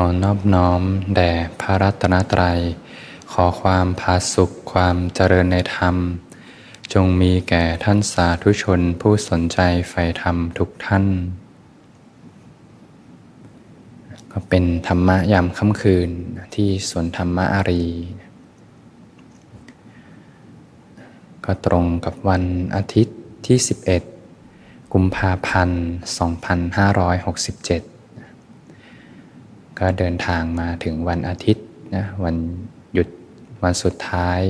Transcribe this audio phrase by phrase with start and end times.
[0.00, 0.82] ขอนอบน้อม
[1.16, 2.60] แด่พระรัตนตรัย
[3.32, 5.96] ขอความผาสุขความเจริญในธรรม
[6.92, 9.58] จงมีแก่ท่านสาธุชนผู้สนใจ
[9.88, 11.04] ใฝ่ธรรมทุกท่าน
[14.32, 16.10] ก็เป็นธรรมะยามค่ำคืน
[16.54, 17.84] ที่สวนธรรมะอารี
[21.44, 22.42] ก็ตรงกับวัน
[22.76, 23.58] อาทิตย์ที่
[24.24, 27.97] 11 กุมภาพันธ์ 2567
[29.78, 32.36] ก็เดินทางมาถึงวันอาทิตย์นะวัน
[32.92, 33.08] หยุด
[33.62, 34.40] วันสุดท้าย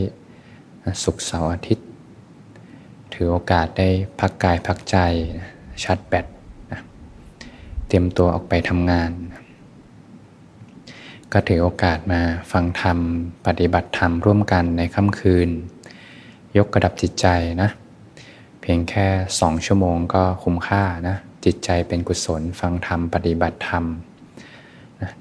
[1.03, 1.87] ศุกร์เสาร์อาทิตย์
[3.13, 3.89] ถือโอกาสได้
[4.21, 4.97] พักกายพักใจ
[5.83, 6.27] ชาร์จแบต
[6.73, 6.81] นะ
[7.87, 9.11] เตรียมตัวออกไปทำงาน
[11.33, 12.21] ก็ถือโอกาสมา
[12.53, 12.99] ฟังธรรม
[13.47, 15.49] ปฏิบัติธรรมร่วมกันในค่ำคืน
[16.57, 17.27] ยกกระดับจิตใจ
[17.63, 17.71] นะ
[18.61, 19.07] เพียงแค่
[19.41, 23.85] สองชั่วโมงก็คุ้มค่านะ จิตใจเป็นกุศลฟังธรรม ปฏิบัติธรรม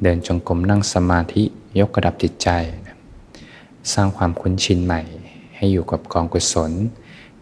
[0.02, 1.44] เดินจงกรมนั่งสมาธิ
[1.80, 2.50] ยกระดับจิตใจ
[3.94, 5.02] สร้างความคุ้นชินใหม่
[5.56, 6.72] ให้อยู่กับกองกุศล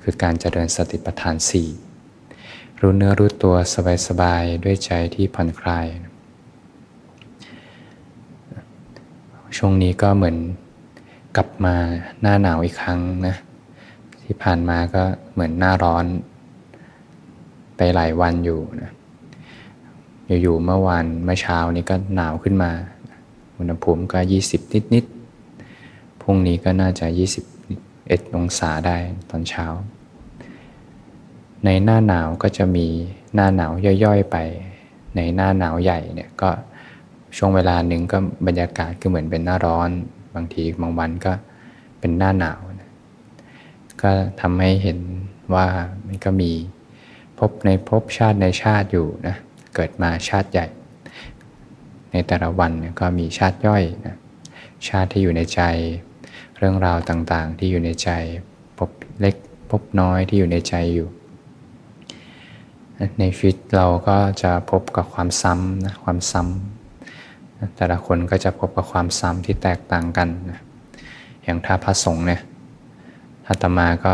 [0.01, 1.69] คือการเจริญสติปัฏฐานสี่
[2.79, 3.55] รู้เนื้อรู้ตัว
[4.07, 5.87] สบายๆ ด้วยใจที่ผ่อนคลาย
[9.57, 10.37] ช่วงนี้ก็เหมือน
[11.35, 11.75] กลับมา
[12.21, 13.35] หน้าหนาวอีกครั้งนะ
[14.23, 16.05] ที่ผ่านมาก็เหมือนหน้าร้อน
[17.77, 18.91] ไปหลายวันอยู่นะ
[20.41, 22.71] อยู่ๆเมื่อวานเมื่อเช้านี้ก็หนาวขึ้นมา
[23.57, 24.19] อุณหภูมิก็
[24.51, 27.05] 20 นิดๆพรุ่งนี้ก็น่าจะ
[27.71, 28.97] 21 องศาได้
[29.29, 29.65] ตอนเช้า
[31.65, 32.87] ในหน้าหนาวก็จะมี
[33.33, 33.71] หน้าหนาว
[34.03, 34.37] ย่อยๆไป
[35.15, 36.49] ในหน้าหนาวใหญ่เนี่ยก็
[37.37, 39.89] ช่วงเวลาหนึ่งก็บรรยากาศก็เหมือนเป็นหน้าร้อน
[40.35, 41.33] บางทีบางวันก็
[41.99, 42.59] เป็นหน้าหนาว
[44.01, 44.99] ก็ทำให้เห็น
[45.53, 45.67] ว่า
[46.05, 46.51] มันก็มี
[47.39, 49.35] พบในพบชาติในชาติอยู่นะ
[49.75, 50.67] เกิดมาชาติใหญ่
[52.11, 54.15] ในแต่ละวันก็มีชาติย่อยนะ
[54.87, 55.61] ชาติที่อยู่ในใจ
[56.57, 58.09] เรื่องราวต่างๆ ที่อยู่ในใจ
[58.77, 59.35] พบเล็ก
[59.69, 61.07] พบน้อยที่อยู่ในใจอยู่
[63.19, 70.59] ในชีวิตเราก็จะพบกับความซ้ำนะความซ้ำแต่ละคนก็จะพบกับความซ้ำที่แตกต่างกันนะ
[71.43, 72.41] อย่างถ้าพระสงฆ์เนี่ย
[73.47, 74.13] อาตมาก็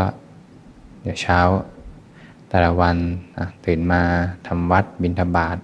[1.02, 1.38] เดี๋ยวเช้า
[2.54, 2.96] แต่ละวัน
[3.64, 4.02] ตื่นมา
[4.46, 5.56] ทำวัดบิณฑบาต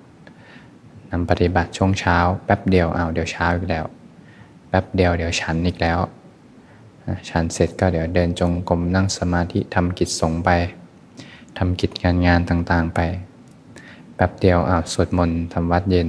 [1.10, 3.84] นำปฏิบัติช่วงเช้า แป๊บเดียวเอาเดี๋ยวเช้าอีกแล้ว
[4.69, 5.98] แป๊บเดียวเดี๋ยวฉันอีกแล้ว
[7.28, 10.50] ฉันเสร็จก็เดี๋ยวเดินจงกรมนั่งสมาธิทำกิจสงไป
[11.59, 13.00] ทำกิจงานงานต่างๆไป
[14.16, 16.09] แป๊บเดียวอ้าวสวดมนต์ทำวัดเย็น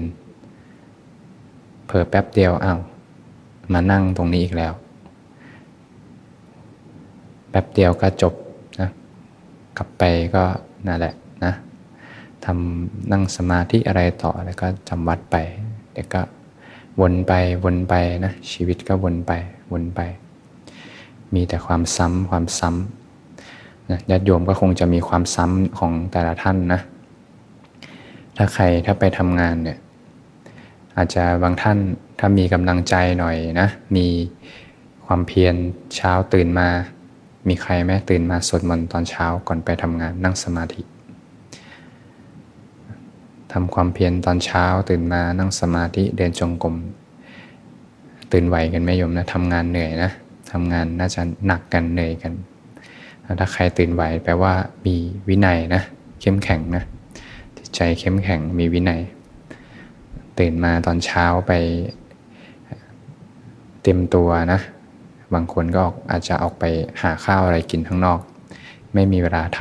[1.87, 2.79] เพอแป๊บเดียวอ้าว
[3.73, 4.73] มานั่งตรงนี้อีกแล้ว
[7.49, 8.33] แป๊บเดียวก็จบ
[8.79, 8.89] นะ
[9.77, 10.03] กลับไป
[10.35, 10.45] ก็
[10.87, 11.13] นั่นแหละ
[11.45, 11.53] นะ
[12.45, 15.35] ทำนั่งสมาธิอะไรต่อแล้วก็จำวัดไป
[15.93, 16.21] เดี๋ยวก็
[17.01, 17.93] วนไปวนไป
[18.25, 19.31] นะชีวิตก็วนไป
[19.73, 20.01] วนไป
[21.33, 26.81] มีแต่ความซ้ำความซ้ำนะญาติโยมก็คงจะมีความซ้ำของแต่ละท่านนะ
[28.37, 29.77] ถ้าใครถ้าไปทำงานเนี่ย
[30.95, 31.77] อาจจะบางท่าน
[32.19, 34.07] ถ้ามีกำลังใจหน่อยนะ มี
[35.05, 35.55] ความเพียร
[35.95, 36.67] เช้าตื่นมา
[37.47, 40.81] มีใครแม่ตื่นมาสวดมนต์ตอนเช้าก่อนไปทำงานนั่งสมาธิ
[43.53, 46.75] ทำความเพียรตอนเช้าตื่นมานั่งสมาธิเดินจงกรม
[48.31, 50.11] ตื่นไหวกันไหมโยมนะทำงานเหนื่อยนะ
[50.51, 52.33] ทำงานน่าจะหนักกันเหนื่อยกัน
[53.39, 54.53] ถ้าใครตื่นไหวแปลว่า
[54.85, 54.95] มี
[55.27, 55.81] วินัยนะ
[56.21, 56.83] เข้มแข็งนะ
[57.57, 59.01] จิตใจเข้มแข็งมีวินัย
[60.39, 61.51] ตื่นมาตอนเช้าไป
[63.81, 64.59] เตรียมตัวนะ
[65.33, 66.63] บางคนก็อาจจะออกไป
[67.01, 68.19] หาข้าวอะไรกินข้างนอก
[68.93, 69.59] ไม่มีเวลาท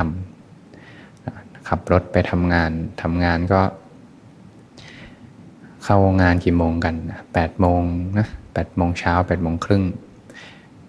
[0.83, 2.71] ำขับรถไปทำงาน
[3.03, 3.61] ทำงานก็
[5.85, 6.95] เข้างานกี่โมงกัน
[7.35, 7.83] แปดโมง
[8.19, 9.85] นะแปดโมงเช้าแปดโมงครึ่ง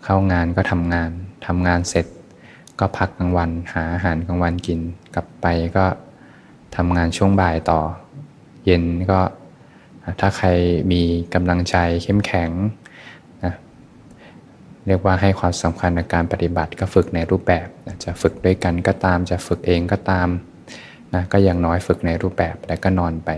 [0.03, 1.09] เข้างานก็ทำงาน
[1.47, 2.05] ทำงานเสร็จ
[2.79, 4.79] ก็พักกลางวันหาอาหารกลางวันกิน
[5.15, 5.45] กลับไป
[5.77, 5.85] ก็
[6.75, 7.79] ทำงานช่วงบ่ายต่อ
[8.65, 9.19] เย็นก็
[10.19, 10.47] ถ้าใคร
[10.91, 11.01] มี
[11.33, 12.49] กำลังใจเข้มแข็ง
[14.89, 17.67] เรียกว่าให้ความสำคัญในการปฏิบัติก็ฝึกในรูปแบบ
[18.03, 20.27] จะฝึกด้วยกันก็ตามจะฝึกเองก็ตาม
[21.13, 23.29] นะก็อย่างน้อยฝึกในรูปแบบแล้วก็นอนไป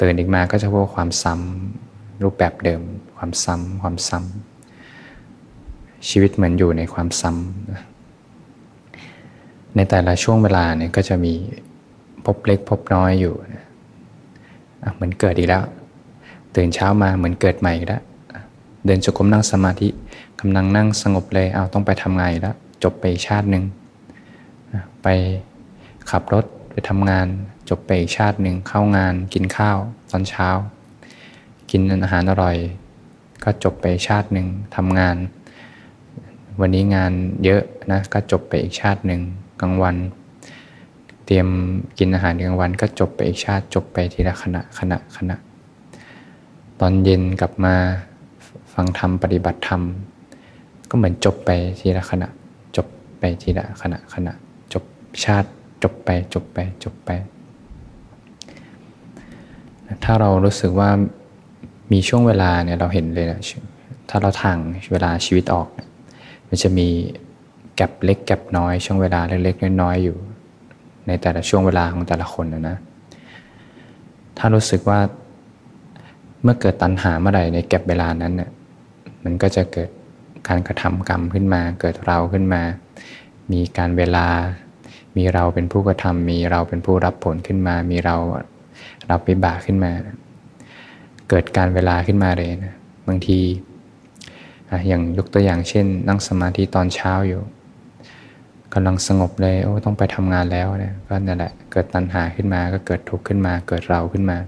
[0.00, 2.82] ตื่นอีกมาก็จะพบความซ้ำรูปแบบเดิม
[3.16, 11.34] ความซ้ำความซ้ำชีวิตเหมือนอยู่ในความซ้ำในแต่ละช่วงเวลาเนี่ยก็จะมี
[12.24, 13.64] พบเล็กพบน้อยอยู่นะ
[14.94, 15.64] เหมือนเกิดอีกแล้ว
[16.56, 18.02] ตื่นเช้ามาเหมือนเกิดใหม่อีกแล้ว
[18.86, 19.88] เดินจงกรมนั่งสมาธิ
[20.40, 23.64] กำลังนั่งสงบเลยเอาต้องไปทำงานแล้วจบไปชาติหนึ่ง
[25.02, 25.06] ไป
[26.10, 27.26] ขับรถไปทำงาน
[27.68, 29.78] จบไปอีกชาติหนึ่งเข้างานกินข้าว
[30.10, 30.48] ตอนเช้า
[31.70, 32.56] กินอาหารอร่อย
[33.44, 34.46] ก็จบไปชาติหนึ่ง
[34.76, 35.16] ทำงาน
[36.60, 37.12] วันนี้งาน
[37.44, 37.62] เยอะ
[37.92, 39.20] นะก็จบไปอีกชาติหนึ่ง
[39.60, 39.96] กลางวัน
[41.26, 41.48] เตรียม
[41.98, 45.36] กินอาหารกลางวันก็จบไปอีกชาติ จบไปทีละขณะขณะขณะ
[46.80, 47.74] ตอนเย็นกลับมา
[48.72, 49.82] ฟังธรรมปฏิบัติธรรม
[50.90, 51.50] ก็เหมือนจบไป
[51.80, 52.28] ทีละขณะ
[52.76, 52.86] จบ
[53.18, 54.32] ไปทีละขณะขณะ
[54.72, 54.84] จบ
[55.24, 55.48] ชาติ
[55.82, 57.10] จบไปจบไปจบไป
[60.04, 60.90] ถ้าเรารู้สึกว่า
[61.92, 63.40] มีช่วงเวลาเนี่ยเราเห็นเลยนะ
[64.10, 64.56] ถ้าเราทาง
[64.92, 65.68] เวลาชีวิตออก
[66.48, 66.88] มันจะมี
[67.76, 70.16] แกลบเล็กแกลบน้อยช่วงเวลาเล็กๆน้อยๆอยู่
[71.06, 72.76] ในแต่ละช่วงเวลาของแต่ละคนนะนะ
[74.38, 75.00] ถ้ารู้สึกว่า
[76.42, 78.50] เมื่อเกิดตัณหาเมื่อไหร่ในแกลบเวลานั้นเนี่ย
[79.24, 79.90] มันก็จะเกิด
[80.48, 82.62] การกระทำกรรมขึ้นมา เกิดเราขึ้นมา
[83.52, 84.26] มีการเวลา
[85.16, 88.16] มีเราเป็นผู้กระทำมีเราเป็นผู้รับผลขึ้นมา มีเรา
[89.10, 89.92] รับวิบากขึ้นมา
[91.28, 92.74] เกิดการเวลาขึ้นมาเลยนะ
[93.08, 93.40] บางที
[94.88, 97.42] อย่างยกตัวอย่างเช่น นั่งสมาธิตอนเช้าอยู่
[98.74, 104.38] กำลังสงบเลยโอ้ต้องไปทำงานแล้วเนี่ยก็นั่นแหละเกิดตัณหาขึ้นมาก็เกิดทุกข์ขึ้นมา เกิดเราขึ้นมา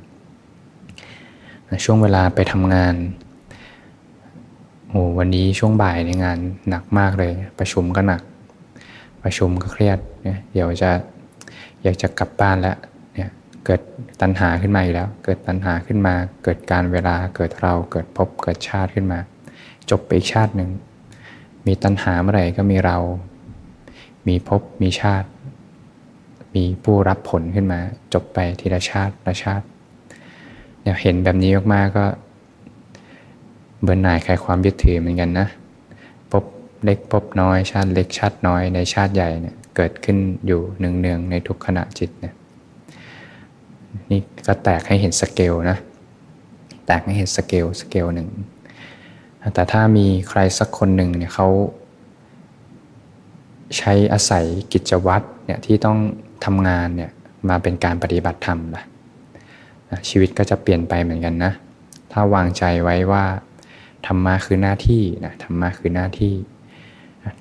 [1.85, 2.95] ช่วงเวลาไปทำงาน
[4.93, 6.39] โอ้วันนี้ช่วงบ่ายในงาน
[6.69, 8.23] หนักมากเลย ประชุมก็หนัก
[9.23, 10.91] ประชุมก็เครียดเนี่ยเดี๋ยวจะ
[11.83, 12.77] อยากจะกลับบ้านแล้ว
[13.15, 13.31] เนี่ย
[13.65, 13.81] เกิด
[14.21, 16.15] ตัณหาขึ้นมาอีกแล้ว เกิดตัณหาขึ้นมา
[16.45, 19.19] เกิดการเวลาเกิดเราเกิดพบเกิดชาติขึ้นมา
[19.91, 20.71] จบไปอีกชาติหนึ่ง
[21.67, 22.99] มีตัณหาเมื่อไหร่ก็มีเรา
[24.29, 25.29] มีพบมีชาติ
[26.55, 27.81] มีผู้รับผลขึ้นมา
[28.15, 29.65] จบไปทีละชาติละชาติ
[30.83, 32.07] เนี่ยเห็นแบบนี้มากๆก็
[33.83, 35.47] เบื่อหน่ายคลายความยึดถือเหมือนกันนะ
[36.33, 36.45] ภพ
[36.85, 40.17] เล็กภพน้อยชาติเล็กชาติน้อยในชาติใหญ่เนี่ยเกิดขึ้น
[40.47, 42.35] อยู่เนืองๆในทุกขณะจิตเนี่ย
[44.11, 45.79] นี่ก็แตกให้เห็นสเกลนะ
[46.87, 48.29] แตกให้เห็น scale scale หนึ่ง
[49.55, 51.49] แต่ถ้ามีใครสักคนหนึ่งเนี่ยเขา
[53.79, 55.99] ใช้อาศัยกิจวัตรเนี่ยที่ต้อง
[56.45, 57.11] ทำงานเนี่ย
[57.49, 58.83] มาเป็นการปฏิบัติธรรมละ
[60.09, 61.53] ชีวิตก็จะเปลี่ยนไปเหมือนกันนะ
[62.13, 63.25] ถ้าวางใจไว้ว่า
[64.07, 66.33] ธรรมะคือหน้าที่นะธรรมะคือหน้าที่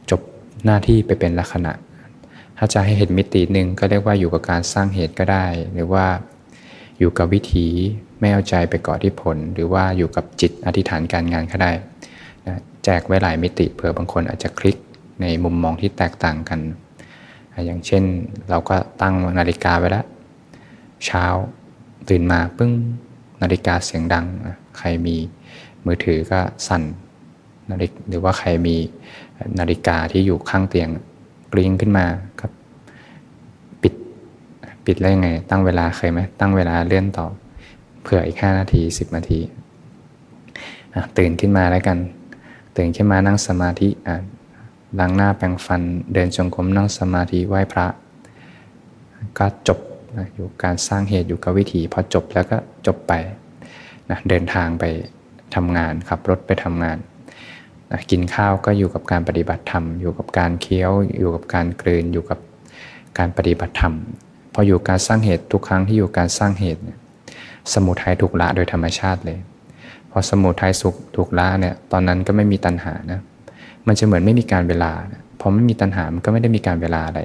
[0.10, 0.22] จบ
[0.66, 1.74] หน้าที่ไปเป็นลักษณะ
[2.58, 6.06] ถ้าจะให้เห็นมิติหนึ่งก็เรียกว่าอยู่กับการสร้างเหตุก็ได้ หรือว่า
[7.00, 7.68] อยู่กับวิถี
[8.20, 11.72] ไม่เอาใจไปเกาะที่ผล หรือว่าอยู่กับจิตอธิษฐานการงานก็ได้
[12.48, 14.78] นะแจกไว้หลายมิติเผื่อบางคนอาจจะคลิก
[15.22, 16.60] ในมุมมองที่แตกต่างกัน
[17.66, 18.04] อย่างเช่น
[18.50, 20.06] เราก็ตั้งนาฬิกาไว้แล้ว
[21.06, 21.26] เช้า
[22.10, 22.72] ตื่นมาปึ้ง
[23.42, 24.26] นาฬิกาเสียงดัง
[24.78, 25.18] ใครมี
[25.86, 26.84] มือถือก็สั่น
[27.72, 28.76] นาฬิกหรือว่าใครมี
[29.60, 30.90] นาฬิกาที่อยู่ข้างเตียง
[31.54, 32.06] กริ้งขึ้นมา
[32.40, 32.52] ครับ
[33.82, 33.94] ปิด
[34.86, 37.28] ปิดแล้วยังไง ตั้งเวลาเคยไหมตั้งเวลาเลื่อนต่อ
[38.02, 39.40] เผื่ออีกห้านาทีสิบนาที
[41.18, 41.98] ตื่นขึ้นมาแล้วกัน
[42.78, 43.90] ตื่นขึ้นมานั่งสมาธิ
[45.00, 45.82] ล้างหน้าแปรงฟัน
[46.14, 47.88] เดินจงกรมนั่งสมาธิไหว้พระ
[49.38, 49.80] ก็จบ
[50.34, 53.14] อยู่การสร้างเหตุอยู่กับวิถีพอจบแล้วก็จบไป
[54.10, 54.84] นะเดินทางไป
[55.56, 56.98] ทำงานขับรถไปทำงาน
[57.92, 62.40] นะกินข้าวก็อยู่กับการปฏิบัติธรรม อยู่กับการเคี้ยว อยู่กับการกลืน อยู่กับ
[63.18, 63.94] การปฏิบัติธรรม
[64.54, 66.98] พออยู่การสร้างเหตุทุกครั้งที่อยู่การสร้างเหตุเนี่ย
[67.74, 69.40] สมุทัยถูกละโดยธรรมชาติเลย
[70.12, 73.20] พอสมุทัยสุขถูกละเนี่ยตอนนั้นก็ไม่มีตัณหานะ
[73.88, 74.92] มันจะเหมือนไม่มีการเวลา
[75.40, 77.20] พอไม่มีตัณหามันก็ไม่ได้มีการเวลาอะไร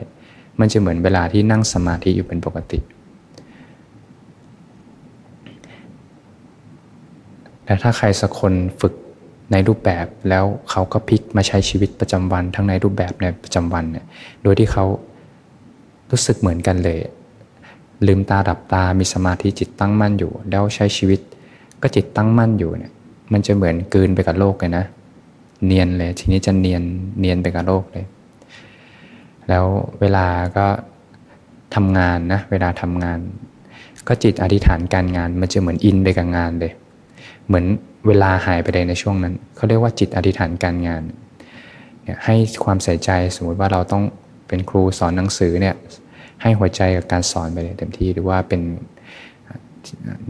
[0.60, 2.78] มันจะเหมือนเวลาที่นั่งสมาธิอยู่เป็นปกติ
[7.64, 8.94] แต่ถ้าใครสักคนฝึก
[9.52, 14.04] ในรูปแบบแล้วเขาก็พลิกมาใช้ชีวิตประจำวัน ทั้งในรูปแบบในประจำวันเนี่ย
[14.42, 14.84] โดยที่เขา
[16.10, 16.98] รู้สึกเหมือนกันเลย
[18.06, 21.20] ลืมตาดับตามีสมาธิจิตตั้งมั่นอยู่ แล้วใช้ชีวิต
[21.82, 22.92] ก็จิตตั้งมั่นอยู่เนี่ย
[23.32, 24.84] มันจะเหมือนกืนไปกับโลกเลยนะ
[25.66, 26.82] เนียนเลยทีนี้จะเนียน
[27.18, 28.06] เนียนไปกับโลกเลย
[29.48, 29.64] แล้ว
[30.00, 30.66] เวลาก็
[31.74, 33.18] ทำงานนะเวลาทำงาน
[34.08, 36.72] ก็จิตอธิษฐานการงานมันจะเหมือนอินไปกับงานเลย
[37.46, 37.66] เหมือน
[38.06, 41.02] เวลาหายไปเลยในช่วงนั้น เขาเรียกว่าจิตอธิษฐานการงาน
[42.24, 44.02] ให้ความใส่ใจสมมติว่าเราต้อง
[44.48, 45.74] เป็นครูสอนหนังสือเนี่ย
[46.42, 48.60] ให้หัวใจกับการสอนไปเลยเต็มที่หรือว่าเป็น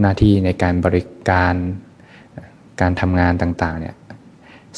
[0.01, 1.55] หน้าที่ในการบริการ
[2.81, 3.95] การทำงานต่างๆเนี่ย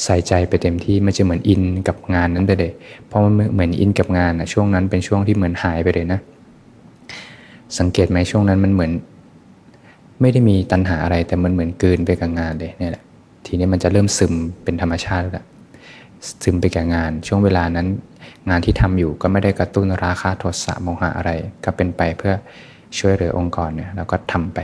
[0.03, 2.71] ใส่ใจไปเต็มที่มันจะเหมือนอินกับงานนั้นไปเลย
[3.07, 6.19] เพราะมันเหมือนอินกับงานนะช่วงนั้นเป็นช่วงที่เหมือนหายไปเลยนะ
[7.79, 8.91] สังเกตไหมช่วงนั้นมันเหมือน
[10.21, 13.03] ไม่ได้มีตัณหาอะไรแต่มันเหมือนเกินไปกับงานเลยเนี่ยแหละ
[13.45, 14.33] ทีนี้มันจะเริ่มซึม
[14.63, 15.45] เป็นธรรมชาติแล้ว
[16.43, 17.87] ซึมไปกับงาน ช่วงเวลานั้น
[18.49, 21.31] งานที่ทำอยู่ก็ไม่ได้กระตุ้นราคาโทสะโมหะอะไร
[21.65, 22.33] ก็เป็นไปเพื่อ
[22.97, 24.59] ช่วยเหลือองค์กรเนี่ยแล้วก็ทำไป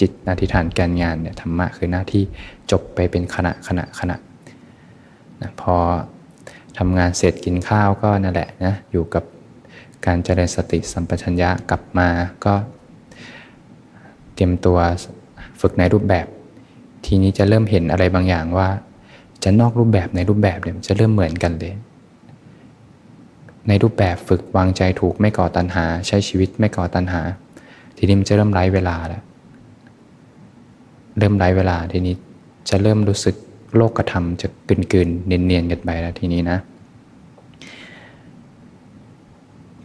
[0.00, 2.22] จิตอธิฐานการงานเนี่ยธรรมะคือหน้าที่
[2.70, 4.16] จบไปเป็นขณะขณะขณะ
[5.42, 5.74] นะพอ
[6.78, 9.24] ทำงานเสร็จกินข้าวก็นั่นแหละนะอยู่กับ
[10.06, 12.08] การเจริญสติสัมปชัญญะกลับมา
[12.44, 12.54] ก็
[14.38, 14.78] เตรียมตัว
[15.60, 16.26] ฝึกในรูปแบบ
[17.06, 18.68] ทีนี้จะเริ่มเห็นอะไรบางอย่างว่า
[19.44, 21.74] จะนอกรูปแบบในรูปแบบเนี่ยจะเริ่มเหมือนกันเลย
[23.68, 27.20] ในรูปแบบฝึกวางใจถูกไม่ก่อตัณหา ใช้ชีวิตไม่ก่อตัณหา
[27.96, 29.22] ทีนี้มันจะเริ่มไร้เวลาแล้ว
[31.18, 32.14] เริ่มไร้เวลาทีนี้
[32.68, 33.34] จะเริ่มรู้สึก
[33.76, 36.58] โลกกระทำจะกลืนๆเนียนๆกันไปแล้วทีนี้นะ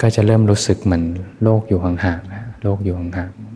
[0.02, 1.04] ก็จะเริ่มรู้สึกเหมือน
[1.44, 3.53] โลกอยู่ห่างๆนะโลกอยู่ห่างๆ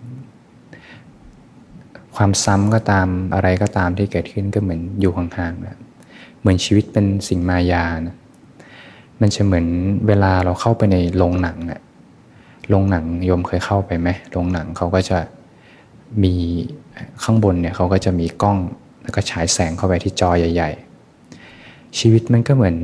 [2.17, 5.77] ความซ้ำก็ตามอะไรก็ตามที่เกิดขึ้นก็เหมือนอยู่ห่างๆนะ
[6.39, 8.15] เหมือนชีวิตเป็นสิ่งมายานะ
[9.21, 9.67] มันจะเหมือน
[10.07, 11.81] เวลาเราเข้าไปในโรงหนังอะ
[12.69, 15.19] โรงหนังโยมเคยเข้าไปไหมโรงหนังเขาก็จะ
[16.23, 16.33] มี
[17.23, 18.57] ข้างบนเนี่ยเขาก็จะมีกล้อง
[19.03, 20.71] แล้วก็ฉายแสงเข้าไปที่จอใหญ่
[21.35, 22.77] ๆ ชีวิตมันก็เหมือน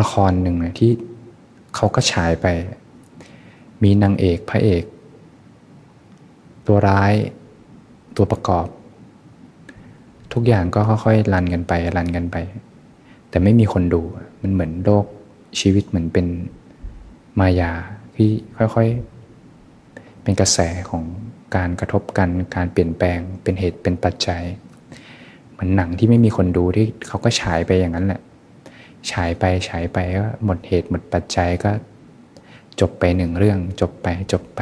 [0.00, 0.90] ละครหนึ่งนะที่
[1.74, 2.46] เขาก็ฉายไป
[3.82, 4.84] มีนางเอกพระเอก
[6.66, 7.14] ตัวร้าย
[8.16, 8.66] ตัวประกอบ
[10.32, 12.36] ทุกอย่างก็ค่อยๆรันกันไปรันกันไป
[13.30, 14.02] แต่ไม่มีคนดู
[14.42, 15.04] มันเหมือนโลก
[15.60, 16.26] ชีวิตเหมือนเป็น
[17.38, 17.72] มายา
[18.16, 20.58] ที่ค่อยๆ เป็นกระแส
[20.90, 21.04] ของ
[21.56, 24.42] การกระทบกันการเปลี่ยนแปลงเป็นเหตุเป็นปัจจัย
[25.52, 28.20] เหมือนหนังที่ไม่มีคนดูที่เขาก็ฉายไปอย่างนั้นแหละ
[29.10, 31.70] ฉายไปฉายไปก็หมดเหตุหมดปัจจัยก็
[32.80, 34.60] จบไปหนึ่งเรื่องจบไปจบไป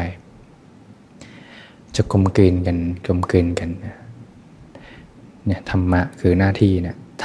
[1.97, 2.77] จะกลมกลืนกัน
[3.07, 3.71] กลมกลืนกัน
[5.47, 7.25] เนี่ยธรรมะคือหน้าที่เนี่ยท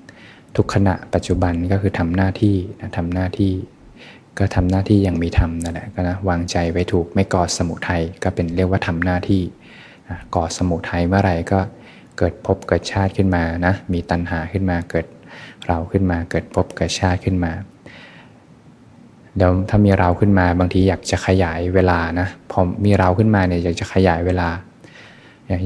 [0.00, 3.52] ำทุกขณะปัจจุบันก็คือทำหน้าที่นะทำหน้าที่
[4.38, 9.42] ก็ทำหน้าที่อย่างมีธรรมนั่นแหละก็นะวางใจไว้ถูกไม่ก่อสมุทัยก็เป็นเรียกว่าทำหน้าที่
[10.34, 11.60] ก่อสมุทัยเมื่อไหร่ก็
[12.18, 15.06] เกิดพบเกิดชาติขึ้นมานะมีตัณหาขึ้นมาเกิด
[15.66, 17.52] เราขึ้นมาเกิดพบเกิดชาติขึ้นมา
[19.36, 24.48] เดี๋ยวถ้ามีเราขึ้นมาบางทีอยากจะขยายเวลานะพอมีเราขึ้นมาเนี่ยอยากจะขยายเวลา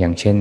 [0.01, 0.37] อย่างเช่น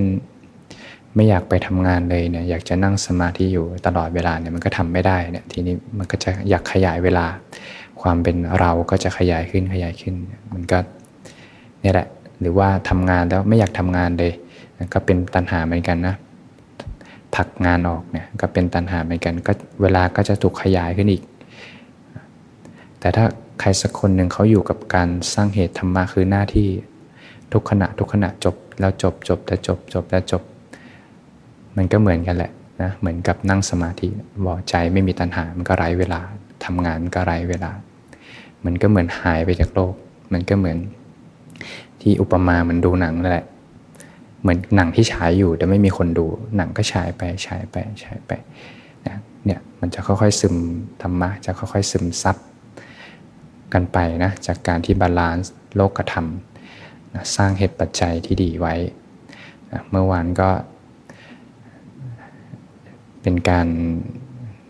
[1.16, 7.26] ไม่อยากไปทำงานเลยเนี่ยอยากจะนั่งสมาธิอยู่ตลอดเวลาเนี่ยมันก็ทำไม่ได้เนี่ยทีนี้มันก็จะอยากขยายเวลา
[8.02, 10.16] ความเป็นเราก็จะขยายขึ้นขยายขึ้น
[10.54, 10.78] มันก็
[11.84, 12.08] นี่แหละ
[12.42, 14.34] หรือว่าทำงานแล้วไม่อยากทำงานเลย
[14.94, 16.16] ก็เป็นตัณหาเหมือนกันนะ
[17.36, 21.24] ผักงานออกเนี่ยก็เป็นตัณหาเหมือนกันก็เวลาก็จะถูกขยายขึ้นอีก
[23.00, 23.26] แต่ถ้า
[23.60, 26.70] ใครสักคนหนึ่งเขาอยู่กับการสร้างเหตุธรรมะคือหน้าที่
[27.54, 30.44] ทุกขณะทุกขณะจบแล้วจบจบแล้วจบจบแล้วจบ
[31.78, 32.52] มันก็เหมือนกันแหละ
[32.82, 34.08] นะเหมือนกับนั่งสมาธิ
[34.46, 36.22] บอใจไม่มีตัณหา มันก็ไร้เวลา
[36.66, 37.72] ทำงานก็ไร้เวลา
[38.66, 39.94] มันก็เหมือนหายไปจากโลก
[40.34, 40.78] มันก็เหมือน
[42.02, 43.46] ที่อุปมาเหมือนดูหนังนั่นแหละ
[44.42, 46.26] เหมือนหนังที่ฉายอยู่แต่ไม่มีคนดู
[46.56, 48.32] หนังก็ฉายไปฉายไปฉายไป
[49.08, 49.16] นะ
[49.46, 50.56] เนี่ยมันจะค่อยๆซึม
[51.02, 52.38] ธรรมะจะค่อยๆซึมซับ
[53.74, 56.28] กันไปนะจากการที่ balance โลกธรรม
[57.14, 58.76] นะสร้างเหตุปัจจัยที่ดีไว้
[59.72, 60.50] นะเมื่อวานก็
[63.22, 63.68] เป็นการ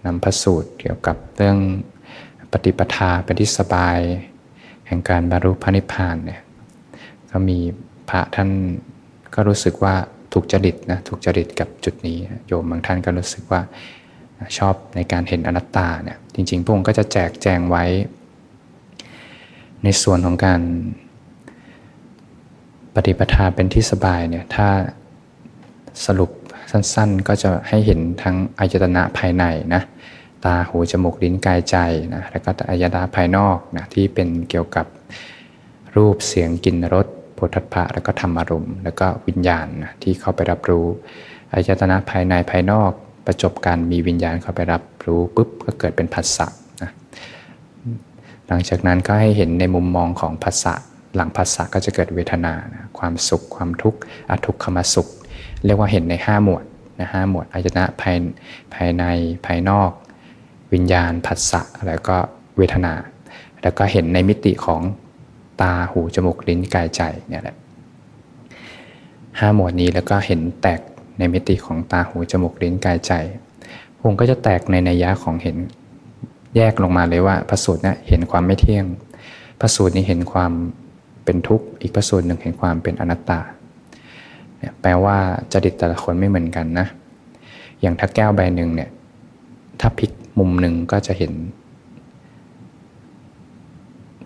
[0.06, 1.58] นำพระสูตรเกี่ยวกับเรื่อง
[2.52, 4.00] ปฏิปทาเป็นที่สบาย
[4.88, 6.42] แห่งการบรรลุพระนิพพานเนี่ย
[7.32, 7.60] ก็มี
[8.10, 8.50] พระท่าน
[9.34, 9.96] ก็รู้สึกว่า
[10.34, 13.62] ถูกจริตนะถูกจริตกับจุดนี้โยมบางท่านก็รู้สึกว่า
[14.58, 17.86] ชอบในการเห็นอนัตตาเนี่ยจริงๆพระองค์ก็จะแจกแจงไว้
[19.84, 20.62] ในส่วนของการ
[22.96, 24.70] ปฏิปทาเป็นที่สบายเนี่ยถ้า
[26.06, 26.32] สรุป
[26.72, 29.44] สั้นๆ ก็จะให้เห็นทั้งอายตนะภายใน
[29.74, 29.82] นะ
[30.46, 31.78] ตาหูจมูกลิ้นกายใจ
[32.14, 34.86] นะแล้วก็อายตนะภายนอกนะที่เป็นเกี่ยวกับ
[35.96, 37.08] รูปเสียงกลิ่นรส
[37.38, 40.86] พุทธะแล้วก็ธรรมารมณ์ แล้วก็วิญญาณนะที่เข้าไปรับรู้
[41.54, 42.92] อายตนะภายในภายนอก
[43.26, 46.48] ประจบการมีวิญญาณเข้าไปรับรู้ปุ๊บก็เกิดเป็นผัสสะ
[48.50, 50.74] หลังจากนั้นก็ให้เห็นในมุมมองของผัสสะ
[51.16, 55.08] หลังผัสสะก็จะเกิดเวทนานะความสุข ความทุกข์อทุกขมสุข
[55.66, 56.64] เรียกว่าเห็นใน 5 หมวด
[57.00, 58.16] นะห้าหมวดอายตนะภาย
[58.74, 59.04] ภายใน
[59.46, 59.92] ภายนอก
[60.74, 62.16] วิญญาณผัสสะแล้วก็
[62.58, 62.94] เวทนา
[63.62, 64.82] แล้วก็เห็นในมิติของ
[65.62, 67.56] ตาหูจมูกลิ้นกายใจเนี่ยแหละ
[69.40, 70.80] ห้าหมวดนี้แล้วก็เห็นแตก
[71.18, 73.14] ในมิติของตาหูจมูกลิ้นกายใจ
[74.00, 75.58] พงก็จะแตกในนัยยะของเห็น
[76.56, 78.86] แยกลงมาเลยว่าพระสูตรเนี่ยเห็นความไม่เที่ยง
[79.60, 80.52] พระสูตรนี้เห็นความ
[81.26, 83.40] เป็นทุกข์ อีกพระสูตรหนึ่งเห็นความเป็นอนัตตา
[84.58, 85.18] เนี่ยแปลว่า
[85.52, 86.88] จริตแต่ละคนไม่เหมือนกันนะ
[87.82, 88.90] อย่างถ้าแก้วใบหนึ่งเนี่ย
[89.80, 91.34] ถ้าพลิกมุมหนึ่งก็จะเห็น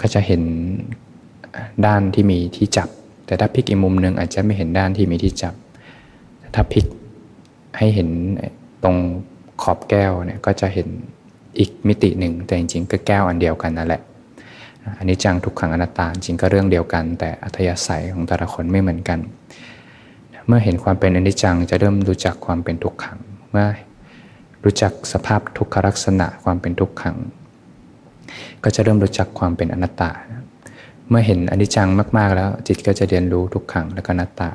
[0.02, 0.42] ก็จะเห็น
[1.86, 2.90] ด้านที่มีที่จับ
[3.26, 5.54] แต่ถ้าพลิกอีกมุมหนึ่งอาจจะไม่เห็นด้านที่มีที่จับ
[6.56, 6.86] ถ้าพลิก
[7.78, 8.10] ให้เห็น
[8.84, 8.98] ตรง
[9.62, 10.88] ขอบแก้วเนี่ยก็จะเห็น
[11.60, 14.02] อีกมิติหนึ่ง แต่จริงๆก็แก้วอันเดียวกันนั่นแหละ
[14.98, 19.20] อันนี้จังทุกขังอนัตตาจริงก็เรื่องเดียวกัน แต่อัธยาศัยของแต่ละคนไม่เหมือนกัน
[20.48, 23.18] เมื่อเห็นความเป็นอนิจจังจะเริ่มรู้จักความเป็นทุกขัง
[23.52, 23.68] เมื่อ
[24.64, 27.18] รู้จักสภาพทุกขลักษณะความเป็นทุกขัง
[28.64, 30.12] ก็จะเริ่มรู้จักความเป็นอนัตตา
[31.10, 34.50] เมื่อเห็นอนิจจังมากๆแล้ว จิตก็จะเรียนรู้ทุกขังและก็อนัตตา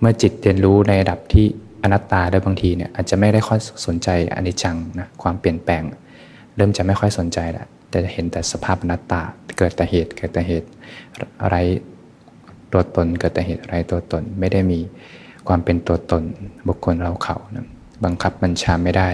[0.00, 1.46] เมื่อจิตเรียนรู้ในระดับที่
[1.82, 5.82] อนัตตาได้บางทีเนี่ยอาจจะไม่ได้ค่อยสนใจอนิจจังนะความเปลี่ยนแปลง
[6.56, 9.22] เริ่มจะไม่ค่อยสนใจล้วแต่จะเห็นแต่สภาพนัตตา
[9.58, 10.68] เกิดแต่เหตุ เกิดแต่เหตุ
[11.42, 11.56] อะไร
[12.72, 14.80] ตัวตน เกิดแต่เหตุอะไรตัวตน ไม่ได้มี
[15.48, 16.22] ความเป็นตัวตน
[16.68, 17.66] บุคคลเราเขานะ
[18.04, 19.08] บังคับบัญชาไม่ได้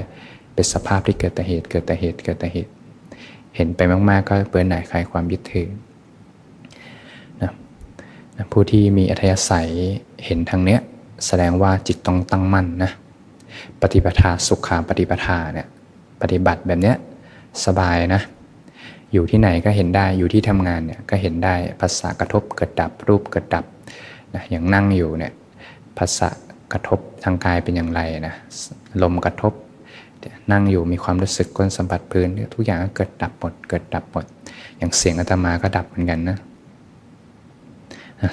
[0.55, 2.71] เป็นสภาพที่เกิดแต่เหตุ เกิดแต่เหตุ เกิดแต่เหตุ
[3.57, 5.69] เห็นไปมาก ๆ ก็เบื่อหน่ายคลายความยึดถือ
[7.43, 7.51] นะ
[8.53, 9.71] ผู้ที่มีอัธยาศัย
[10.25, 10.81] เห็นทางเนี้ย
[11.27, 12.91] แสดงว่าจิตต้องตั้งมั่นนะ
[13.81, 15.67] ปฏิปทาสุขาปฏิปทาเนี่ย
[16.23, 16.97] ปฏิบัติแบบเนี้ย
[17.67, 18.23] สบายนะ
[19.13, 23.65] อยู่ที่ไหนก็เห็นได้อยู่ที่ทำงานเนี่ยก็เห็นได้ภาษากระทบเกิดดับรูปเกิดดับ
[24.35, 25.33] นะอย่างนั่งอยู่เนี่ย
[25.99, 26.29] ภาษา
[26.73, 28.35] กระทบทางกายเป็นอย่างไรนะ
[29.03, 29.53] ลมกระทบ
[30.53, 34.25] นั่งอยู่มีความรู้สึกก้นสัมผัสพื้น ทุกอย่างก็เกิดดับหมดเกิดดับหมด
[34.79, 36.39] อย่างเสียงอาตมาก็ดับเหมือนกันนะ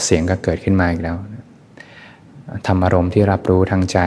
[0.06, 1.16] เสียงก็เกิดขึ้นมาอีกแล้ว
[2.68, 4.00] ธรรมอารมณ์ที่รับรู้ทางใจ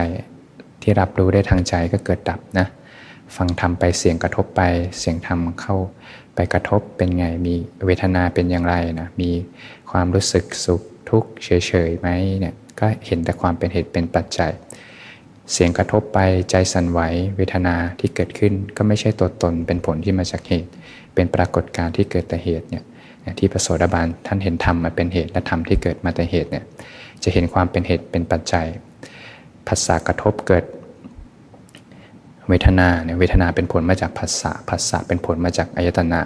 [0.81, 2.67] ที่รับรู้ได้ทางใจก็เกิดดับนะ
[3.35, 4.61] ฟังธรรมไปเสียงกระทบไป
[4.99, 5.75] เสียงธรรมเข้า
[6.35, 9.31] ไปกระทบเป็นไง มีเวทนาเป็นอย่างไรนะ มี
[9.91, 12.07] ความรู้สึกสุขทุกข์เฉยๆไหม
[12.39, 14.51] เนี่ย ก็เห็นแต่ความเป็นเหตุเป็นปัจจัย
[15.51, 16.99] เสียงกระทบไปใจสั่นไหว
[17.37, 20.71] เวทนาที่เกิดขึ้นก็ไม่ใช่ตัวตนเป็นผลที่มาจากเหตุ
[21.15, 22.83] เป็นปรากฏการณ์ที่เกิดแต่เหตุเนี่ย
[23.39, 26.63] ที่พระโสดาบันท่านเห็นธรรมมาเป็นเหตุและธรรมที่เกิดมาแต่เหตุเนี่ย
[27.23, 28.65] จะเห็นความเป็นเหตุเป็นปัจจัย
[29.67, 30.63] ภาษากระทบเกิด
[32.49, 36.19] เวทนาเนี่ยเวทนาเป็นผลมาจากภาษาภาษาเป็นผลมาจากอายตนะ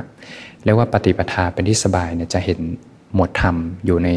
[0.64, 2.60] เรียกว่าปฏิปทาเป็นที่สบายเนี่ยจะเห็น
[3.16, 4.10] หมดธรรมอยู่ใน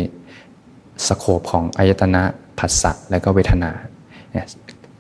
[1.07, 2.23] สโคปของอายตนะ
[2.61, 3.71] ภาษาและก็เวทนา
[4.33, 4.47] เนี่ย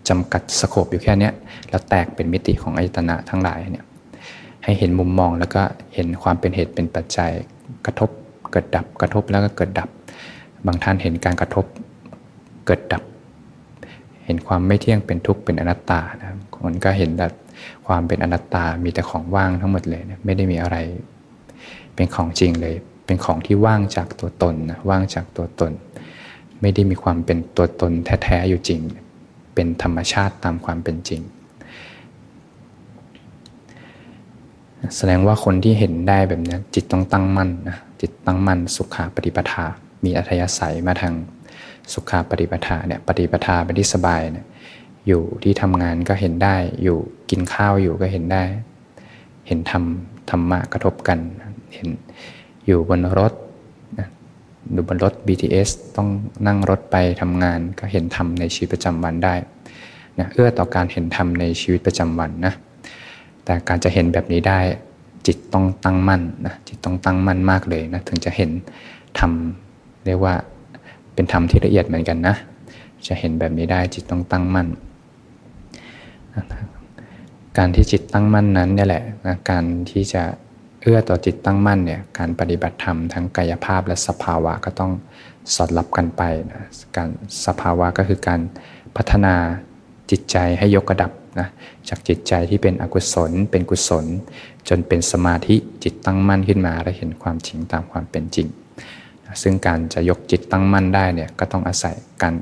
[0.08, 1.30] จำกัดสโคปอยู่แค่นี้
[1.68, 3.84] แล้วแตกเป็นมิติของอายตนะทั้งหลายเนี่ย
[4.64, 5.62] ให้เห็นมุมมองแล้วก็
[5.94, 7.30] เห็นความเป็นเหตุเป็นปัจจัย
[7.86, 8.10] กระทบ
[8.50, 9.88] เกิดดับกระทบแล้วก็เกิดดับ
[10.66, 11.64] บางท่านเห็นการกระทบ
[12.66, 13.02] เกิดดับ
[14.30, 16.30] ห็นความไม่เที่ยงเป็นทุกข์เป็นอนัตตานะ
[16.66, 17.32] มันก็เห็นแบบ
[17.86, 20.76] ความเป็นอนัตตามีแต่ของว่างทั้งหมดเลยไม่ได้มีอะไร
[21.94, 22.74] เป็นของจริงเลย
[23.06, 25.72] เป็นของที่ว่างจากตัวตนนะว่างจากตัวตน
[26.60, 28.80] ไม่ได้มีความเป็นตัวตนแท้ๆอยู่จริง
[29.54, 31.22] เป็นธรรมชาติตามความเป็นจริง
[34.96, 39.64] แสดงว่าคนที่เห็นได้แบบนี้จิตต้องตั้งมั่นนะจิตตั้งมั่นสุขาปฏิปทา
[40.04, 41.14] มีอัธยาศัยมาทาง
[41.92, 44.46] สุขาปฏิปทาเนี่ยปฏิปทาเป็นที่สบายเนี่ย
[45.08, 46.98] อยู่ที่ทำงานก็เห็นได้อยู่
[47.30, 48.42] กินข้าวอยู่ก็เห็นได้
[49.46, 49.84] เห็นธรรม
[50.30, 51.18] ธรรมะกระทบกัน
[51.74, 51.88] เห็น
[52.66, 53.32] อยู่บนรถ
[54.72, 56.08] อยู่บนรถ BTS ต้อง
[56.46, 59.34] นั่งรถไปทำงานก็เห็นธรรมในชีวิตประจำวันได้
[60.18, 62.52] นะเอื้อต่อการเห็นธรรมในชีวิตประจำวันนะ
[63.44, 64.60] แต่การจะเห็นแบบนี้ได้
[65.26, 68.50] จิตต้องตั้งมั่นนะจิตต้องตั้งมั่นมากเลยนะถึงจะเห็น
[69.18, 69.32] ธรรม
[70.06, 70.34] เรียกว่า
[71.20, 72.36] เป็นธรรมที่ละเอียดเหมือนกันนะ
[73.06, 74.68] จะเห็นแบบนี้ได้จิตต้องตั้งมั่น
[77.58, 80.22] การที่จิตตั้งมั่นนั้นเนี่ยแหละนะการที่จะ
[80.82, 84.92] เอื้อต่อจิตตั้งมั่นเนี่ยการปฏิบัติธรรมทั้งกายภาพและสภาวะก็ต้อง
[85.54, 86.62] สอดรับกันไปนะ
[86.96, 87.08] การ
[87.46, 88.40] สภาวะก็คือการ
[88.96, 89.34] พัฒนา
[90.10, 91.48] จิตใจให้ยกระดับนะ
[91.88, 94.06] จากจิตใจที่เป็นอกุศล เป็นกุศล
[94.68, 98.48] จนเป็นสมาธิจิตตั้งมั่นขึ้นมาและเห็นความจริงตามความเป็นจริง
[99.42, 102.34] ซึ่งการจะยกจิตตั้งมั่นได้เนี่ยก็ต้องอาศัยการ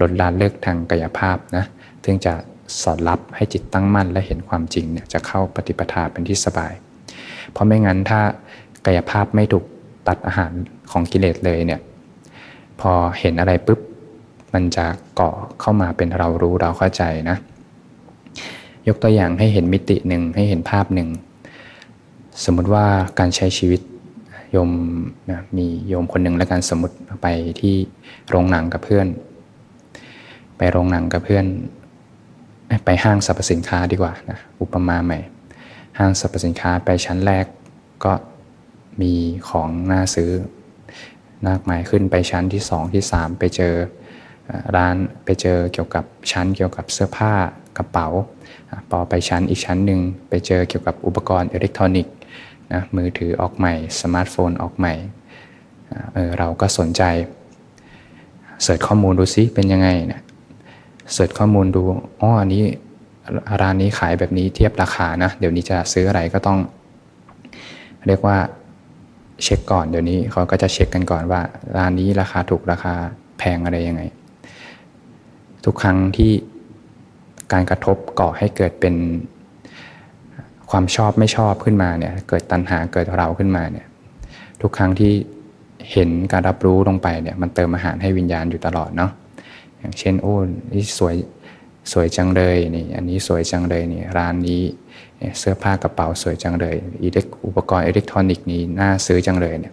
[0.00, 1.64] ลดละเลิกทางกายภาพนะ
[2.04, 2.34] ถึงจะ
[2.82, 6.72] สอดรับให้จิตตั้งมั่นและเห็นความจริงเนี่ยจะเข้าปฏิปทาเป็นที่สบาย
[7.50, 8.20] เพราะไม่งั้นถ้า
[8.86, 9.64] กายภาพไม่ถูก
[10.08, 10.52] ตัดอาหาร
[10.90, 11.80] ของกิเลสเลยเนี่ย
[12.80, 13.80] พอเห็นอะไรปุ๊บ
[14.54, 17.36] มันจะเกาะเข้ามาเป็นเรารู้เราเข้าใจนะ
[18.88, 21.08] ยกตัวอย่างให้เห็นมิติหนึ่งให้เห็นภาพหนึ่ง
[22.44, 22.86] สมมติว่า
[23.18, 23.80] การใช้ชีวิต
[24.52, 24.70] โยม
[25.30, 27.28] นะมีโยมคนหนึ่งแล้วกันสมมติไป
[27.60, 27.74] ที่
[28.28, 29.06] โรงหนังกับเพื่อน
[30.56, 31.46] ไปโรงหนังกับเพื่อน
[32.84, 35.18] ไปห้างสรรพสินค้าดีกว่านะอุปมาใหม่
[35.98, 37.46] ห้างสรรพสินค้าไปชั้นแรก
[38.04, 38.12] ก็
[39.02, 39.12] มี
[39.48, 40.30] ของน่าซื้อ
[41.48, 43.74] มากมายขึ้นไปชั้นที่สองที่สามไปเจอ
[44.76, 47.32] ร้านไปเจอเกี่ยวกับชั้นเกี่ยวกับเสื้อผ้า
[47.78, 48.08] กระเป๋า
[48.90, 52.12] พอไปชั้นอีกชั้นหนึ่งไปเจอเกี่ยวกับอุปกรณ์อิเล็กทรอนิกส์
[52.72, 54.94] นะมือถือออกใหม่ สมาร์ทโฟนออกใหม่
[56.12, 57.02] เราก็สนใจ
[58.62, 60.20] search ข้อมูลดูซิเป็นยังไงนะ
[61.12, 61.82] search ข้อมูลดู
[62.20, 62.64] อ๋ออันนี้
[63.60, 66.58] ร้านนี้ขายแบบนี้เทียบราคานะเดี๋ยวนี้จะซื้ออะไรก็ต้อง
[68.06, 68.38] เรียกว่า
[69.42, 71.40] เช็คก่อนเดี๋ยวนี้เขาก็จะเช็คกันก่อนว่า
[71.76, 72.94] ร้านนี้ราคาถูกราคา
[73.38, 74.02] แพงอะไรยังไง
[75.64, 76.32] ทุกครั้งที่
[77.52, 78.94] การกระทบก่อให้เกิดเป็น
[80.70, 83.86] ความชอบไม่ชอบขึ้นมาเนี่ยเกิดตัณหาเกิดเราขึ้นมาเนี่ย
[84.60, 85.12] ทุกครั้งที่
[85.92, 89.10] เห็นการรับรู้ลงไปเนี่ยมันเติมอาหารให้วิญญาณอยู่ตลอดเนาะ
[89.78, 90.36] อย่างเช่นโอ้
[90.72, 91.14] นี่สวย
[91.92, 94.62] สวยจังเลยนี่อันนี้สวยจังเลยนี่ร้านนี้
[95.38, 96.76] เสื้อผ้ากระเป๋าสวยจังเลย
[97.46, 99.72] อุปกรณ์อิเล็กทรอนิกส์นี้น่าซื้อจังเลยเนี่ย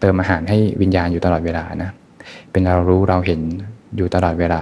[0.00, 1.90] เติมอาหารให้วิญญาณอยู่ตลอดเวลานะ
[2.50, 3.40] เป็นเรารู้เราเห็น
[3.96, 4.60] อยู่ตลอดเวลา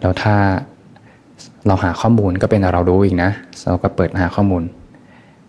[0.00, 0.36] แล้วถ้า
[1.66, 3.30] เราหาข้อมูลก็เป็นเรารู้อีกนะ
[3.66, 4.62] เราก็เปิดหาข้อมูล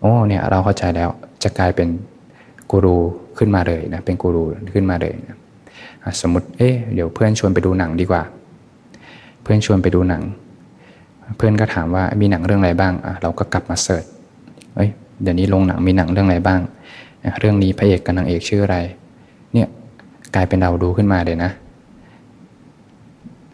[0.00, 1.08] โอ้เนี่ยเราเข้าใจแล้ว
[1.42, 1.88] จะกลายเป็น
[2.70, 2.96] กูรู
[3.38, 4.42] ขึ้นมาเลยนะเป็นกูรู
[4.74, 5.36] ขึ้นมาเลยนะ
[6.20, 8.22] สมมติเอ๊ะเดี๋ยวเพื่อนชวนไปดูหนังดีกว่า
[9.42, 10.22] เพื่อนชวนไปดูหนัง
[11.36, 14.04] เพื่อนก็ถามว่ามีหนังเรื่องอะไรบ้างอะเราก็กลับมาเสิร์ช
[14.76, 14.90] เอ้ย
[15.22, 16.60] เดี๋ยวนี้ลงหนังมีหนังเรื่องอะไรบ้าง
[17.40, 18.76] เรื่องนี้พระเอกกับนางเอกชื่ออะไร
[19.52, 19.68] เนี่ย
[20.34, 21.50] กลายเป็นเราดูขึ้นมาเลยนะ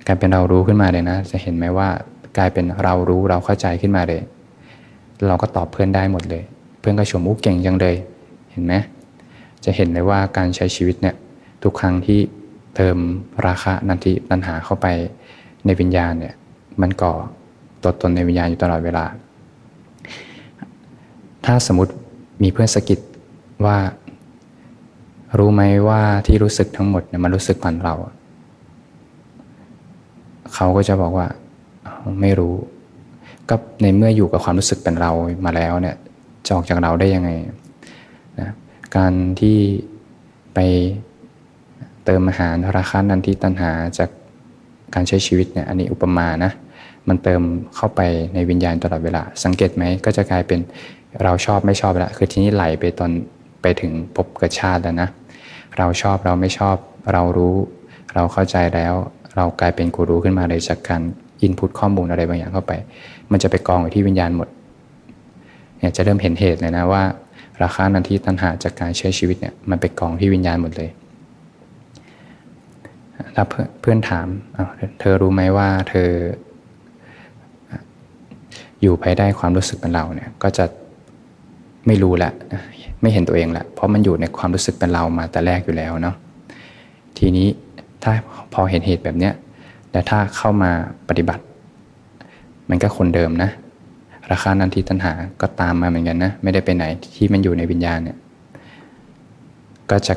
[0.07, 1.89] กลายเป็นเรารู้ขึ้นมาเลยนะ จะเห็นไหมว่า
[2.37, 4.23] กลายเป็นเรารู้เราเข้าใจขึ้นมาเลย
[5.27, 6.43] เราก็ตอบเพื่อนได้หมดเลย
[6.81, 7.97] เพื่อนก็ชมอู้เก่งจังเลย
[8.51, 8.75] เห็นไหม
[9.65, 11.15] จะเห็นเลยว่าการใช้ชีวิตเนี่ย
[11.63, 12.21] ทุกครั้งที่
[12.77, 12.99] เติม
[13.47, 14.87] ราคะนันทิปัญหาเข้าไป
[15.65, 16.35] ในวิญญาณเนี่ย
[16.81, 17.13] มันก่อ
[17.83, 19.05] ตัวตนในวิญญาณอยู่ตลอดเวลา
[21.45, 21.93] ถ้าสมมติ
[22.43, 22.99] มีเพื่อนสกิด
[23.65, 23.79] ว่า
[25.39, 27.95] รู้ไหมว่าที่รู้สึกทั้งหมดเนี่ยมันรู้สึกผ่านเรา
[30.55, 31.27] เขาก็จะบอกว่า
[32.21, 32.55] ไม่รู้
[33.49, 35.13] ก็ในเมื่ออยู่กับความรู้สึกเป็นเรา
[35.45, 35.97] มาแล้วเนี่ย
[36.47, 37.31] จะออกจากเราได้ยังไง
[38.41, 38.51] นะ
[38.97, 39.59] การที่
[40.55, 40.59] ไป
[42.05, 44.11] เติมอาหารราคานันทีตัณหาจาก
[44.95, 46.53] การใช้ชีวิตเนี่ยอันนี้อุปมานะ
[47.09, 47.43] มันเติม
[47.77, 48.01] เข้าไป
[48.35, 50.61] ในวิญญาณตลอดเวลา สังเกตไหมก็จะกลายเป็น
[51.23, 53.11] เราชอบไม่ชอบแล้วคือทีนี้ไหลไปตอน
[53.63, 55.09] ไปถึงพบเกิดชาติแล้วนะ
[55.79, 56.77] เราชอบเราไม่ชอบ
[57.13, 57.57] เรารู้
[58.15, 58.95] เราเข้าใจแล้ว
[59.37, 61.03] เรากลายเป็นกูรู้ขึ้นมาเลยจากการ
[61.43, 62.73] อินพุตข้อมูลอะไรบางอย่างเข้าไป
[63.31, 64.49] มันจะไปกองอยู่ที่วิญญาณหมด
[65.79, 67.03] เนี่ยจะเริ่มเห็นเหตุเลยนะว่า
[67.63, 70.91] ราคานันที่ตัณหาจากการใช้ชีวิตเนี่ยมันไปกองที่วิญญาณหมดเลย
[73.35, 73.45] ถ้า
[73.81, 74.27] เพื่อนถาม
[75.01, 76.09] เธอรู้ไหมว่าเธอ
[78.83, 80.65] อยู่ภายใต้ความรู้สึกเป็นเราเนี่ยก็จะ
[81.87, 82.33] ไม่รู้ละ
[83.03, 86.17] ไม่เห็นตัวเองละเพราะมันอยู่ในความรู้สึกเป็นเรามาแต่แรกอยู่แล้วเนาะ
[87.19, 87.49] ทีนี้
[88.03, 88.13] ถ้า
[88.55, 89.33] พอเห็นเหตุแบบเนี้ย
[89.95, 90.73] แต่ถ้าเข้ามา
[91.09, 91.45] ปฏิบัติ
[92.69, 93.51] มันก็คนเดิมนะ
[94.31, 96.85] ราคานันทีตัณหาก็ตามมาเหมือนกันนะ ไม่ได้ไปไหน
[97.17, 98.19] ที่มันอยู่ในวิญญาณเนี่ย
[99.91, 100.15] ก็จะ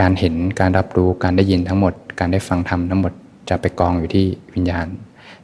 [0.00, 3.12] การเห็นการรับรู้การได้ยินทั้งหมด การได้ฟังธรรมทั้งหมด
[3.48, 4.86] จะไปกองอยู่ที่วิญญาณ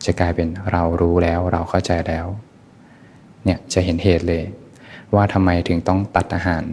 [0.04, 2.26] จะกลายเป็นเรารู้แล้วเราเข้าใจแล้ว
[3.44, 4.42] เนี่ยจะเห็นเหตุเลย
[5.14, 6.64] ว่าทำไมถึงต้องตัดอาหาร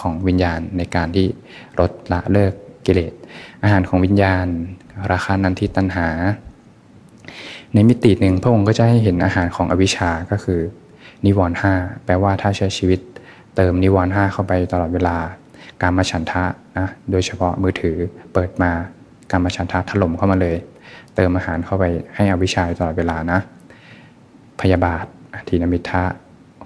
[0.00, 1.26] ของวิญญาณในการที่
[1.80, 2.52] ลดละเลิก
[2.86, 3.12] กิเลส
[3.62, 4.46] อาหารของวิญญาณ
[5.12, 6.08] ราคานันทิตันหา
[7.74, 10.60] ในมิติหนึ่งพระองค์ก็จะให้เห็นอาหารของอวิชาก็คือ
[11.24, 13.00] นิวรณ์ห้าแปลว่าถ้าใช้ชีวิต
[13.56, 15.16] เติมนิวรณ์ห้าเข้าไปตลอดเวลา
[15.82, 16.44] การมาฉันทะ
[16.78, 17.96] นะโดยเฉพาะมือถือ
[18.32, 18.70] เปิดมา
[19.30, 20.56] การมาฉันทะถล่มเข้ามาเลย
[21.14, 21.84] เติมอาหารเข้าไป
[22.14, 23.38] ให้อวิชาตลอดเวลานะ
[24.60, 25.04] พยาบาท
[25.48, 26.02] ทีนมิทะ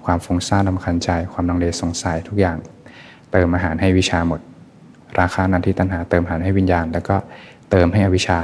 [0.05, 2.57] ความฟุ้งซ่านลำคันใจ ความลังเลสงสัยทุกอย่าง
[3.31, 4.39] เติมอาหารให้วิชาหมด
[5.19, 7.15] ราคานันทิตันหาเติมอาหารให้วิญญาณ แล้วก็
[7.69, 8.39] เติมให้อวิชชา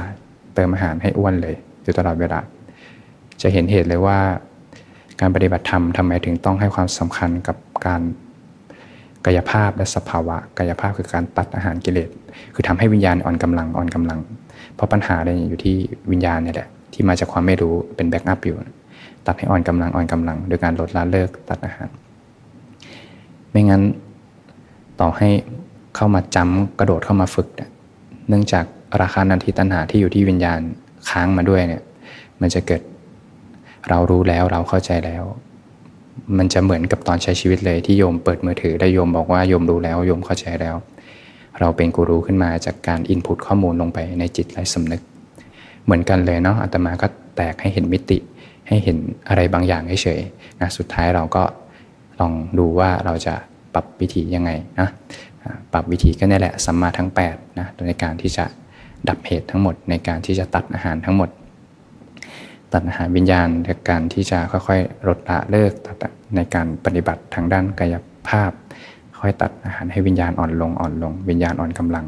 [0.54, 2.40] เติมอาหารให้อ้วนเลย อยู่ตลอดเวลา
[3.42, 4.18] จะเห็นเหตุเลยว่า
[5.20, 7.56] การปฏิบัติธรรมทำไมถึงต้องให้ความสำคัญกับ
[7.86, 8.02] การ
[9.26, 12.08] กายภาพและสภาวะ กายภาพคือการตัดอาหารกิเลส
[12.54, 14.18] คือทำให้วิญญาณอ่อนกำลังอ่อนกำลัง
[14.74, 15.76] เพราะปัญหาเลยอยู่ที่
[16.10, 18.56] วิญญาณเนี่ยแหละที่มาจากความไม่รู้เป็นแบ็กอัพอยู่
[19.26, 21.88] ตัดให้อ่อนกำลังอ่อนกำลัง โดยการลดละเลิกตัดอาหาร
[23.50, 23.82] ไม่งั้น
[25.00, 25.28] ต่อให้
[25.96, 27.48] เข้ามาจำกระโดดเข้ามาฝึก
[28.28, 28.64] เนื่องจาก
[29.00, 30.60] ราคานันทิตัณหาที่อยู่ที่วิญญาณ
[31.10, 31.82] ค้างมาด้วยเนี่ย
[32.40, 32.82] มันจะเกิด
[33.88, 35.24] เรารู้แล้วเราเข้าใจแล้ว
[36.38, 40.76] มันจะเหมือนกับตอนใช้ชีวิตเลยที่โยมเปิดมือถือได้โยมบอกว่าโยมรู้แล้วโยมเข้าใจแล้ว
[41.60, 45.02] เราเป็นกูรู้ขึ้นมาจากการอินพุตข้อมูลลงไปในจิตไร้สำนึก
[45.84, 48.18] เหมือนกันเลยเนาะอาตมาก็แตกให้เห็นมิติ
[48.68, 48.96] ให้เห็น
[49.28, 51.42] อะไรบางอย่างเฉยๆนะสุดท้ายเราก็
[52.20, 53.34] ลองดูว่าเราจะ
[53.74, 54.50] ปรับวิธียังไง
[54.80, 54.88] นะ
[55.72, 58.44] ปรับวิธีก็นี่แหละสัมมาทั้ง8นะในการที่จะ
[59.08, 61.30] ดับเหตุทั้งหมดในการที่จะตัดอาหารทั้งหมด
[62.72, 67.94] ตัดอาหารวิญญาณในการที่จะค่อยๆลดละเลิกตัดในการปฏิบัติทางด้านกาย
[68.28, 68.52] ภาพ
[69.20, 72.06] ค่อยตัดอาหารให้วิญญาณอ่อนลงอ่อนลง วิญญาณอ่อนกำลัง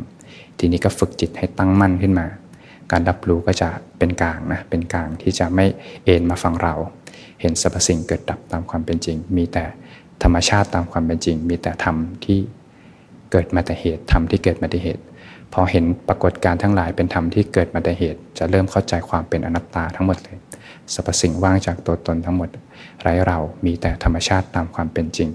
[0.58, 2.26] ทีนี้ก็ฝึกจิตให้ตั้งมั่นขึ้นมา
[2.92, 5.66] การรับรู้ก็จะเป็นกลางนะเป็นกลางที่จะไม่
[6.04, 6.74] เอ็นมาฝั่งเรา
[7.40, 9.64] เห็นสรรพสิ่งเกิดดับตามความเป็นจริง มีแต่
[10.22, 12.38] ธรรมชาติตามความเป็นจริง มีแต่ธรรมที่
[13.30, 15.02] เกิดมาแต่เหตุธรรมที่เกิดมาแต่เหตุ
[15.54, 20.38] พอเห็นปรากฏการทั้งหลายเป็นธรรมที่เกิดมาแต่เหตุ จะเริ่มเข้าใจความเป็นอนัตตาทั้งหมดเลย
[20.94, 22.48] สรรพสิ่งว่างจากตัวตนทั้งหมด
[23.02, 25.28] ไร้เรามีแต่ธรรมชาติตามความเป็นจริง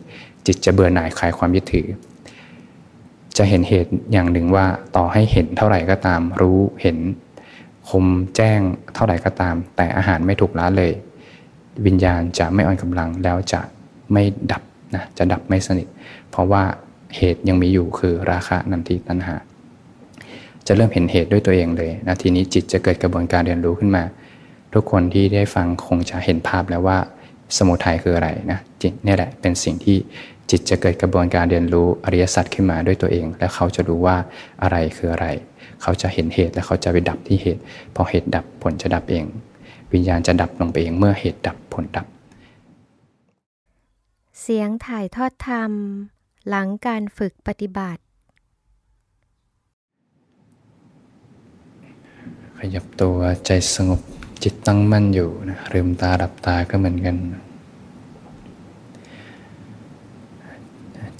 [0.45, 1.87] จิตจะเบื่อหน่ายคลายความยึดถือ
[3.37, 6.97] จะเห็นเหตุอย่างหนึ่งว่าต่อให้เห็นเท่าไหร่ก็ตาม รู้เห็น
[7.89, 8.05] คม
[8.35, 8.59] แจ้ง
[8.95, 10.91] เท่าไหร่ก็ตาม แต่อาหารไม่ถูกละเลย
[11.85, 13.61] วิญญาณจะไม่อ่อนกำลังแล้วจะ
[14.11, 14.63] ไม่ดับ
[14.95, 15.87] นะจะดับไม่สนิท
[16.31, 16.63] เพราะว่า
[17.15, 19.35] เหตุยังมีอยู่คือราคะนันทิตัณหา
[20.71, 24.03] จะเริ่มเห็นเหตุด้วยตัวเองเลยนะทีนี้จิตจะเกิดกระบวนการเรียนรู้ขึ้นมา
[24.73, 26.97] ทุกคนที่ได้ฟังคงจะเห็นภาพแล้วว่า
[27.57, 29.97] สมุทัยคืออะไรนะจิตนี่แหละเป็นสิ่งที่
[30.49, 34.17] จิตจะเกิดกระบวนการเรียนรู้อริยสัจขึ้นมาด้วยตัวเอง และเขาจะรู้ว่า
[34.61, 35.27] อะไรคืออะไร
[35.81, 37.61] เขาจะเห็นเหตุและเขาจะไปดับที่เหตุ
[37.95, 39.25] พอเหตุดับผลจะดับเอง
[39.93, 42.05] วิญญาณจะดับลงไปเองเมื่อเหตุดับผลดับ
[44.41, 45.71] เสียงถ่ายทอดธรรม
[46.49, 48.01] หลังการฝึกปฏิบัติ
[52.63, 54.01] ขยับตัวใจสงบ
[54.43, 57.15] จิตตั้งมั่นอยู่นะลืมตาดับตาก็เหมือนกัน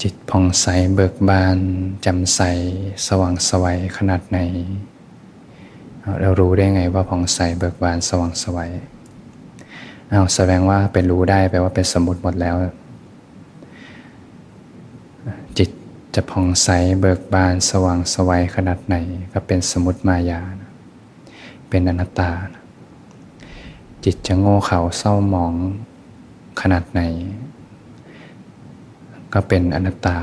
[0.02, 1.58] จิตผ่องใสเบิกบาน
[2.06, 2.40] จำใส
[3.06, 4.38] สว่างสวัยขนาดไหน
[6.20, 8.70] เรารู้ได้ไงว่าผ่องใสเบิกบานสว่างสวัย
[10.10, 12.56] เอาแสดงว่าเป็นรู้ได้แปลว่าเป็นสมมติหมดแล้ว
[15.58, 15.70] จิต
[16.14, 16.68] จะผ่องใส
[17.00, 18.96] เบิกบานสว่างสวัยขนาดไหน
[19.32, 20.42] ก็เป็นสมุติมายา
[21.70, 22.30] เป็นอนัตตา
[24.04, 25.54] จิตจะโง่เขลาเศร้าหมอง
[26.60, 27.00] ขนาดไหน
[29.32, 30.16] ก็เป็นอนัตตา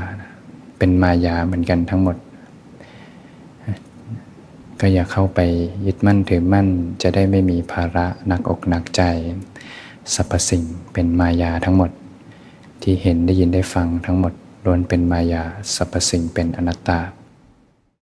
[0.78, 2.16] เป็นมายาเหมือนกันทั้งหมด
[4.80, 5.40] ก็อย่าเข้าไป
[5.86, 6.68] ยึดมั่นถือมั่น
[7.02, 9.02] จะได้ไม่มีภาระหนักอกหนักใจ
[10.14, 11.90] สรรพสิ่งเป็นมายาทั้งหมด
[12.82, 14.32] ที่เห็นได้ยินได้ฟังทั้งหมด
[14.64, 15.42] ล้วนเป็นมายา
[15.74, 16.98] สรรพสิ่งเป็นอนัตตา